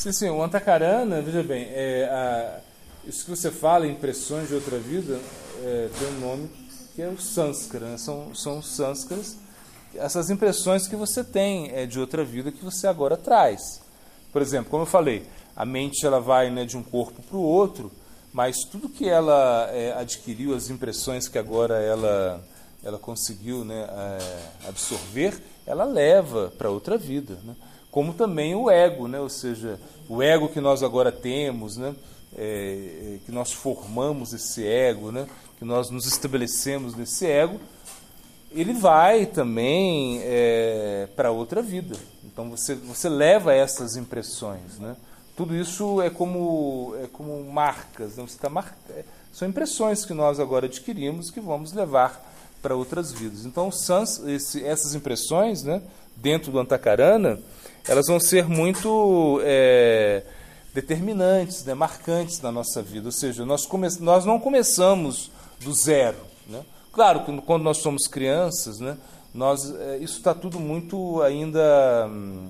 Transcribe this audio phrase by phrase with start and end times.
[0.00, 2.60] Sim, sim, o Antakarana, veja bem, é, a,
[3.06, 5.20] isso que você fala, impressões de outra vida,
[5.62, 6.50] é, tem um nome
[6.94, 7.98] que é o Sanskara, né?
[7.98, 9.36] são, são os Sanskaras,
[9.94, 13.82] essas impressões que você tem é, de outra vida que você agora traz.
[14.32, 17.42] Por exemplo, como eu falei, a mente ela vai né, de um corpo para o
[17.42, 17.92] outro,
[18.32, 22.42] mas tudo que ela é, adquiriu, as impressões que agora ela,
[22.82, 27.36] ela conseguiu né, é, absorver, ela leva para outra vida.
[27.44, 27.54] Né?
[27.90, 29.18] Como também o ego, né?
[29.20, 31.94] ou seja, o ego que nós agora temos, né?
[32.36, 35.26] É, é, que nós formamos esse ego, né?
[35.58, 37.60] que nós nos estabelecemos nesse ego,
[38.52, 41.96] ele vai também é, para outra vida.
[42.24, 44.78] Então você, você leva essas impressões.
[44.78, 44.96] Né?
[45.36, 48.24] Tudo isso é como, é como marcas, né?
[48.26, 48.76] você tá mar...
[48.90, 52.30] É, são impressões que nós agora adquirimos que vamos levar
[52.60, 53.44] para outras vidas.
[53.44, 55.82] Então, sans, esse, essas impressões, né,
[56.16, 57.40] dentro do Antakarana,
[57.88, 60.22] elas vão ser muito é,
[60.74, 63.06] determinantes, né, marcantes na nossa vida.
[63.06, 66.18] Ou seja, nós, come, nós não começamos do zero.
[66.46, 66.62] Né?
[66.92, 68.96] Claro que quando nós somos crianças, né,
[69.34, 72.48] nós, é, isso está tudo muito ainda hum,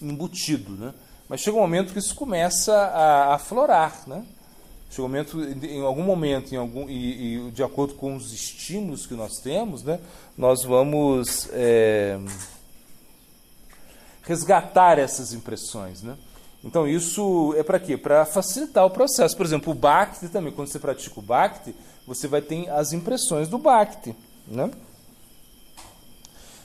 [0.00, 0.72] embutido.
[0.72, 0.94] Né?
[1.28, 4.02] Mas chega um momento que isso começa a aflorar.
[4.06, 4.24] Né?
[4.90, 9.06] Chega um momento, em algum momento, em algum, e, e, de acordo com os estímulos
[9.06, 10.00] que nós temos, né,
[10.36, 12.18] nós vamos é,
[14.28, 16.02] resgatar essas impressões.
[16.02, 16.14] Né?
[16.62, 17.96] Então isso é para quê?
[17.96, 19.34] Para facilitar o processo.
[19.34, 21.74] Por exemplo, o Bhakti também, quando você pratica o Bhakti,
[22.06, 24.14] você vai ter as impressões do Bhakti.
[24.46, 24.70] Né?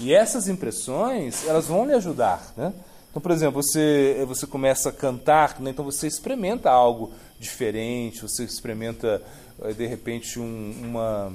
[0.00, 2.52] E essas impressões, elas vão lhe ajudar.
[2.56, 2.72] Né?
[3.08, 5.70] Então, por exemplo, você, você começa a cantar, né?
[5.70, 9.22] então você experimenta algo diferente, você experimenta,
[9.62, 11.32] eh, de repente, um, uma,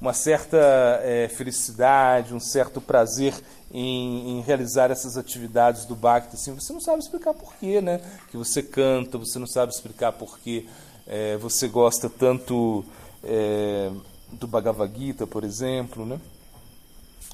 [0.00, 0.56] uma certa
[1.02, 3.34] é, felicidade, um certo prazer
[3.70, 6.34] em, em, realizar essas atividades do Bhakti.
[6.34, 8.00] Assim, você não sabe explicar porquê, né?
[8.30, 10.66] Que você canta, você não sabe explicar porquê
[11.06, 12.84] é, você gosta tanto
[13.22, 13.90] é,
[14.32, 16.18] do Bhagavad Gita, por exemplo, né?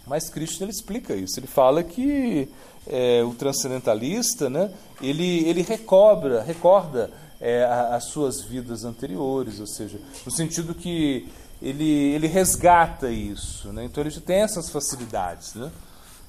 [0.06, 1.38] Mas Krishna ele explica isso.
[1.38, 2.48] Ele fala que
[2.86, 4.70] é, o transcendentalista, né,
[5.02, 7.10] ele, ele recobra, recorda
[7.40, 11.28] é, as suas vidas anteriores, ou seja, no sentido que
[11.60, 13.72] ele, ele resgata isso.
[13.72, 13.84] Né?
[13.84, 15.54] Então ele já tem essas facilidades.
[15.54, 15.70] Né?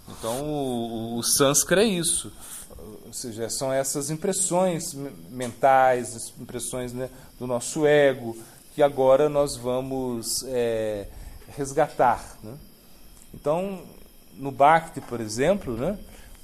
[0.09, 2.31] Então o, o Sânscrito é isso.
[3.05, 4.93] Ou seja, são essas impressões
[5.29, 8.37] mentais, impressões né, do nosso ego,
[8.75, 11.07] que agora nós vamos é,
[11.55, 12.37] resgatar.
[12.43, 12.53] Né?
[13.33, 13.81] Então,
[14.35, 15.97] no Bhakti, por exemplo, né,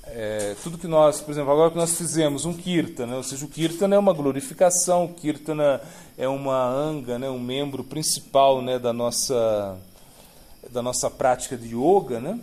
[0.08, 3.48] é, tudo que nós, por exemplo, agora que nós fizemos um Kirtana, ou seja, o
[3.48, 5.82] Kirtana é uma glorificação, o Kirtana
[6.18, 9.78] é uma anga, né, um membro principal né, da, nossa,
[10.72, 12.40] da nossa prática de yoga, né?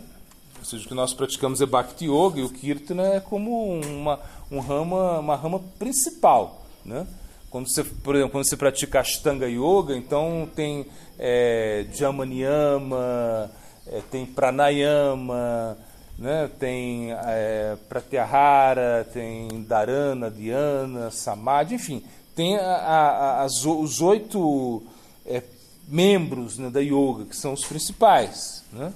[0.61, 4.19] ou seja, o que nós praticamos é Bhakti Yoga e o Kirtana é como uma,
[4.51, 6.61] um rama, uma rama principal.
[6.85, 7.07] Né?
[7.49, 10.85] Quando você, por exemplo, quando você pratica Ashtanga Yoga, então tem
[11.17, 13.49] é, Jamaniyama,
[13.87, 15.75] é, tem pranayama,
[16.21, 16.49] né?
[16.59, 22.03] tem é, pratyahara, tem dharana, dhyana, samadhi, enfim,
[22.35, 24.83] tem a, a, as, os oito
[25.25, 25.41] é,
[25.87, 28.63] membros né, da yoga, que são os principais.
[28.71, 28.93] Né?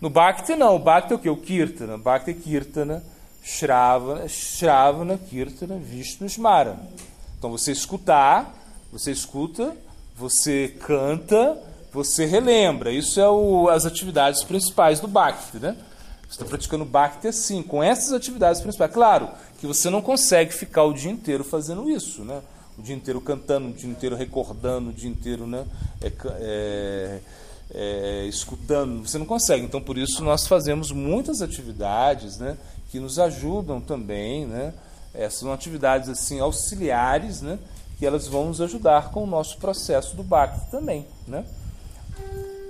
[0.00, 1.28] No Bhakti não, o Bhakti é o que?
[1.28, 1.98] O Kirtana.
[1.98, 3.04] Bhakti é Kirtana,
[3.42, 6.78] Shravana, Shravana, Kirtana, Vishnu, Smara.
[7.38, 8.54] Então você escutar,
[8.90, 9.76] você escuta,
[10.16, 11.58] você canta,
[11.92, 12.90] você relembra.
[12.90, 15.76] Isso é o, as atividades principais do Bhakti, né?
[16.34, 18.92] Está praticando Bhakti assim, com essas atividades principais.
[18.92, 19.28] Claro
[19.60, 22.42] que você não consegue ficar o dia inteiro fazendo isso, né?
[22.76, 25.64] O dia inteiro cantando, o dia inteiro recordando, o dia inteiro, né?
[26.02, 27.20] É, é,
[27.72, 29.06] é, escutando.
[29.06, 29.64] Você não consegue.
[29.64, 32.56] Então, por isso, nós fazemos muitas atividades, né?
[32.90, 34.74] Que nos ajudam também, né?
[35.30, 37.60] São atividades assim auxiliares, né?
[37.96, 41.44] Que elas vão nos ajudar com o nosso processo do Bhakti também, né?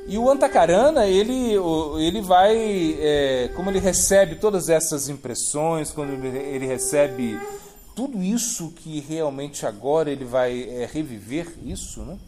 [0.06, 1.54] E o Antakarana, ele,
[1.98, 2.56] ele vai,
[3.00, 7.40] é, como ele recebe todas essas impressões, quando ele recebe
[7.94, 12.18] tudo isso que realmente agora ele vai é, reviver isso, né?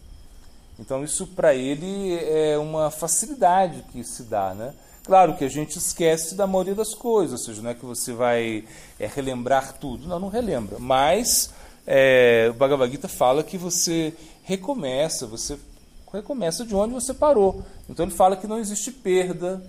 [0.78, 4.72] Então isso para ele é uma facilidade que se dá, né?
[5.04, 8.12] Claro que a gente esquece da maioria das coisas, ou seja, não é que você
[8.12, 8.64] vai
[8.98, 10.78] é, relembrar tudo, não, não relembra.
[10.78, 11.50] Mas
[11.86, 15.58] é, o Bhagavad Gita fala que você recomeça, você
[16.16, 17.62] recomeça de onde você parou.
[17.88, 19.62] Então ele fala que não existe perda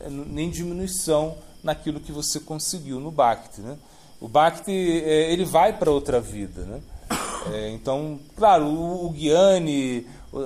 [0.00, 3.60] eh, nem diminuição naquilo que você conseguiu no Bhakti.
[3.60, 3.76] Né?
[4.20, 6.62] O Bhakti eh, ele vai para outra vida.
[6.62, 6.80] Né?
[7.52, 9.14] É, então, claro, o, o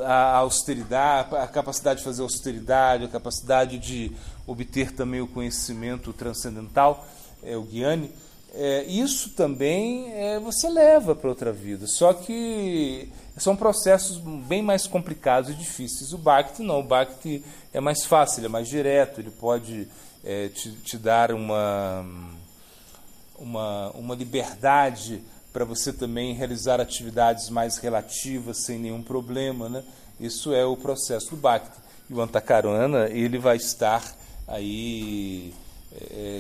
[0.05, 4.13] a austeridade, a capacidade de fazer austeridade, a capacidade de
[4.47, 7.07] obter também o conhecimento transcendental,
[7.43, 8.11] é, o Guiane,
[8.59, 11.87] é, isso também é, você leva para outra vida.
[11.87, 16.15] Só que são processos bem mais complicados e difíceis.
[16.15, 19.87] O Bhakti não, o Bhakti é mais fácil, ele é mais direto, ele pode
[20.25, 22.07] é, te, te, dar uma,
[23.39, 29.69] uma, uma liberdade para você também realizar atividades mais relativas sem nenhum problema.
[29.69, 29.85] Né?
[30.19, 31.77] Isso é o processo do Bhakti.
[32.09, 34.03] E o Antakarana, ele vai estar
[34.49, 35.53] aí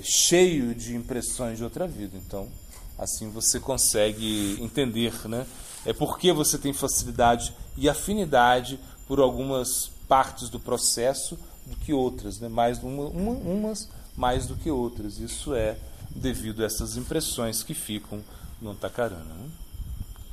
[0.06, 2.17] cheio de impressões de outra vida.
[2.17, 2.49] Então,
[2.97, 5.47] assim você consegue entender né?
[5.85, 12.38] é porque você tem facilidade e afinidade por algumas partes do processo do que outras,
[12.38, 12.49] né?
[12.49, 15.19] mais uma, uma, umas mais do que outras.
[15.19, 15.76] Isso é
[16.11, 18.23] devido a essas impressões que ficam
[18.61, 19.25] no Takarana.
[19.25, 19.50] Né?